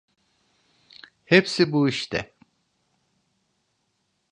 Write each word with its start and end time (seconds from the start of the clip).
Hepsi 1.25 1.71
bu 1.73 1.87
işte. 1.89 2.33